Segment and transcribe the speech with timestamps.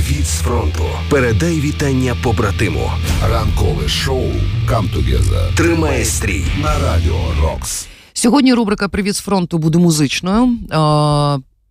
[0.00, 0.84] Привіт з фронту.
[1.10, 2.90] Передай вітання побратиму.
[3.30, 4.24] Ранкове шоу
[4.66, 7.88] «Come Together» Тримає стрій на радіо Рокс.
[8.12, 10.58] Сьогодні рубрика Привіт з фронту буде музичною.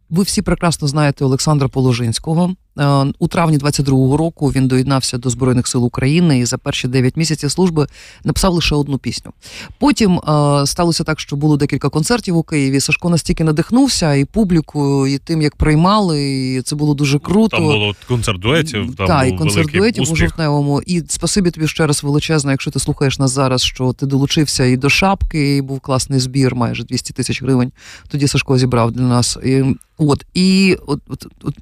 [0.10, 2.56] Ви всі прекрасно знаєте Олександра Положинського.
[2.80, 7.18] Е, у травні 22-го року він доєднався до Збройних сил України і за перші 9
[7.18, 7.88] місяців служби
[8.24, 9.32] написав лише одну пісню.
[9.80, 10.22] Потім е,
[10.68, 12.80] сталося так, що було декілька концертів у Києві.
[12.80, 16.22] Сашко настільки надихнувся і публікою, і тим, як приймали,
[16.56, 17.58] і це було дуже круто.
[17.58, 18.96] Там було концерт дуетів.
[18.96, 20.14] Там Так, був і концерт дуетів успіх.
[20.14, 20.82] у жовтневому.
[20.82, 24.78] І спасибі тобі ще раз величезно, якщо ти слухаєш нас зараз, що ти долучився і
[24.78, 27.72] до шапки, і був класний збір, майже 200 тисяч гривень.
[28.08, 29.38] Тоді Сашко зібрав для нас.
[29.46, 29.64] І,
[30.02, 31.56] От і от, от, от,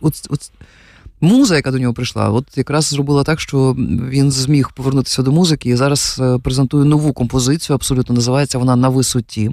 [0.00, 0.50] от, от
[1.20, 3.76] муза, яка до нього прийшла, от якраз зробила так, що
[4.10, 7.74] він зміг повернутися до музики і зараз е, презентує нову композицію.
[7.74, 9.50] Абсолютно називається вона на висоті.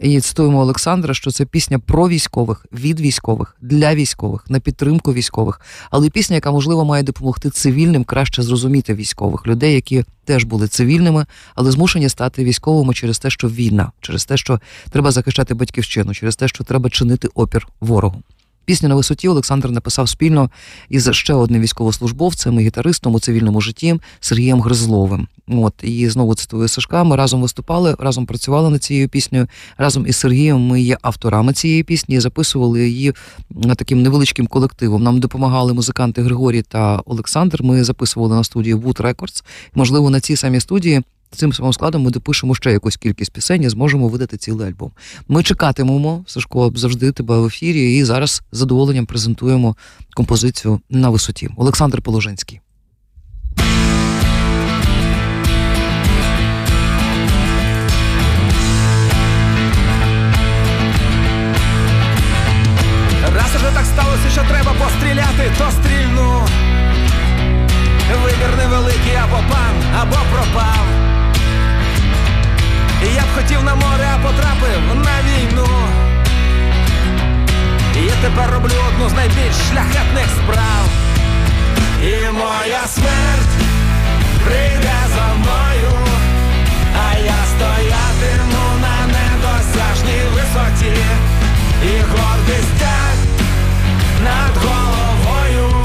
[0.00, 5.60] І цитуємо Олександра, що це пісня про військових, від військових, для військових, на підтримку військових,
[5.90, 11.26] але пісня, яка можливо має допомогти цивільним краще зрозуміти військових людей, які теж були цивільними,
[11.54, 16.36] але змушені стати військовими через те, що війна, через те, що треба захищати батьківщину, через
[16.36, 18.22] те, що треба чинити опір ворогу.
[18.70, 20.50] Пісню на висоті Олександр написав спільно
[20.88, 25.28] із ще одним військовослужбовцем і гітаристом у цивільному житті Сергієм Гризловим.
[25.48, 27.04] От і знову цитую Сашка.
[27.04, 29.46] Ми разом виступали, разом працювали над цією піснею.
[29.78, 33.12] Разом із Сергієм ми є авторами цієї пісні записували її
[33.76, 35.02] таким невеличким колективом.
[35.02, 37.62] Нам допомагали музиканти Григорій та Олександр.
[37.62, 39.44] Ми записували на студії Wood Records.
[39.74, 41.02] Можливо, на цій самій студії
[41.36, 44.90] цим самим складом ми допишемо ще якусь кількість пісень і зможемо видати цілий альбом.
[45.28, 49.76] Ми чекатимемо, Сашко, завжди тебе в ефірі, і зараз з задоволенням презентуємо
[50.14, 51.48] композицію на висоті.
[51.56, 52.60] Олександр Положенський.
[63.34, 66.46] Раз уже так сталося, що треба постріляти, то стрільну.
[68.24, 70.99] Вибір невеликий або пан, або пропав.
[73.02, 75.68] Я б хотів на море, а потрапив на війну.
[78.06, 80.86] Я тепер роблю одну з найбільш шляхетних справ.
[82.02, 83.54] І моя смерть
[84.44, 85.98] прийде за мною,
[87.08, 90.96] а я стоятиму на недосяжній висоті,
[91.84, 92.80] і гордість
[94.24, 95.84] над головою.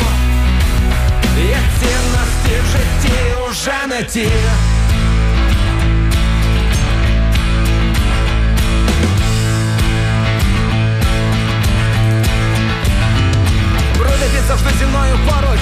[1.37, 4.29] Є цінності в житті уже не ті.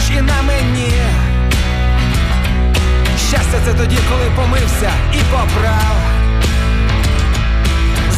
[0.04, 0.92] Поруч і на мені.
[3.30, 5.98] Щастя це тоді, коли помився і поправ.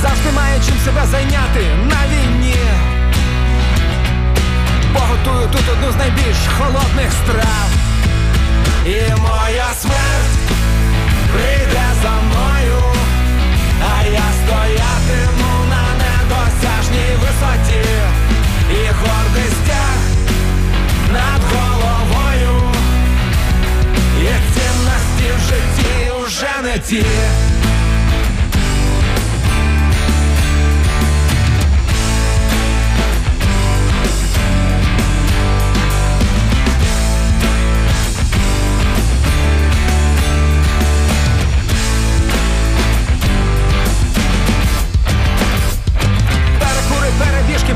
[0.02, 2.56] Завжди має чим себе зайняти на війні.
[4.94, 7.70] Бо готую тут одну з найбільш холодних страв.
[8.86, 10.65] І моя смерть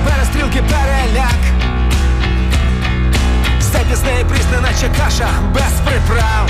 [0.06, 1.40] перестрілки, переляк.
[3.60, 6.50] Все пісне і прісне, наче каша без приправ.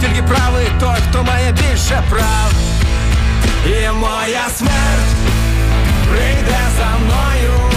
[0.00, 2.52] Тільки правий той, хто має більше прав.
[3.66, 5.16] І моя смерть
[6.10, 7.70] прийде за мною,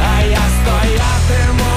[0.00, 1.71] а я стоятиму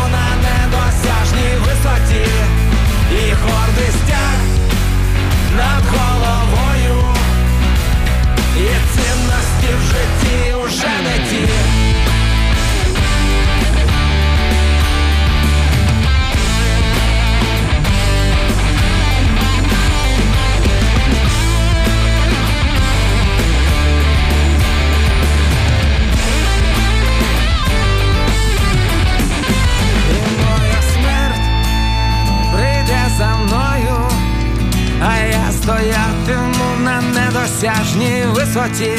[37.76, 38.92] справжній висоті,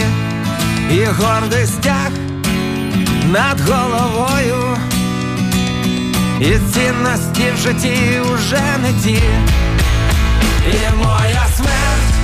[0.91, 2.11] і гордий стяг
[3.33, 4.77] над головою,
[6.41, 9.23] і цінності в житті уже не ті,
[10.67, 12.15] і моя смерть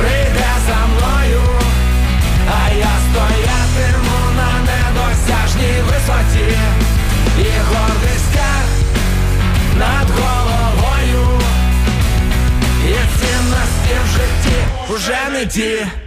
[0.00, 1.42] прийде за мною,
[2.48, 6.56] а я стоятиму на недосяжній висоті.
[15.36, 16.05] Привіт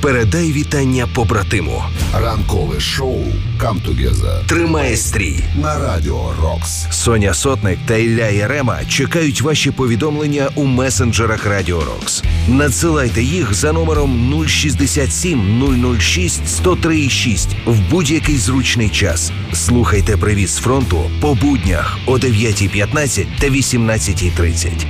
[0.00, 1.82] Передай вітання побратиму.
[2.14, 3.24] Ранкове шоу
[3.58, 5.36] «Come Together» Тримає стрій.
[5.62, 6.86] на Радіо Рокс.
[6.90, 12.22] Соня Сотник та Ілля Єрема чекають ваші повідомлення у месенджерах Радіо Рокс.
[12.48, 19.32] Надсилайте їх за номером 067 006 1036 в будь-який зручний час.
[19.52, 24.86] Слухайте привіт з фронту по буднях о 9.15 та 18.30.